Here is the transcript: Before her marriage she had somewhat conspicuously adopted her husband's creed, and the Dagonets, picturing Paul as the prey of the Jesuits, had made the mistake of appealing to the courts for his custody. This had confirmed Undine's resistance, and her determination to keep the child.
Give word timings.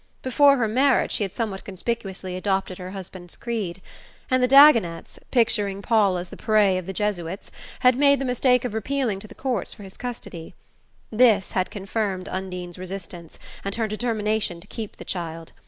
Before 0.23 0.57
her 0.57 0.67
marriage 0.67 1.11
she 1.11 1.23
had 1.23 1.35
somewhat 1.35 1.63
conspicuously 1.63 2.35
adopted 2.35 2.79
her 2.79 2.89
husband's 2.89 3.35
creed, 3.35 3.83
and 4.31 4.41
the 4.41 4.47
Dagonets, 4.47 5.19
picturing 5.29 5.83
Paul 5.83 6.17
as 6.17 6.29
the 6.29 6.37
prey 6.37 6.79
of 6.79 6.87
the 6.87 6.91
Jesuits, 6.91 7.51
had 7.81 7.95
made 7.95 8.17
the 8.17 8.25
mistake 8.25 8.65
of 8.65 8.73
appealing 8.73 9.19
to 9.19 9.27
the 9.27 9.35
courts 9.35 9.75
for 9.75 9.83
his 9.83 9.97
custody. 9.97 10.55
This 11.11 11.51
had 11.51 11.69
confirmed 11.69 12.27
Undine's 12.29 12.79
resistance, 12.79 13.37
and 13.63 13.75
her 13.75 13.87
determination 13.87 14.59
to 14.59 14.65
keep 14.65 14.95
the 14.95 15.05
child. 15.05 15.51